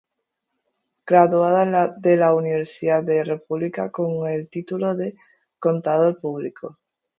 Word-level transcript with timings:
Graduado 1.05 1.61
en 2.03 2.19
la 2.19 2.33
Universidad 2.33 3.03
de 3.03 3.17
la 3.17 3.23
República 3.35 3.91
con 3.91 4.27
el 4.27 4.49
título 4.49 4.95
de 4.95 5.15
Contador 5.59 6.19
Público. 6.19 6.79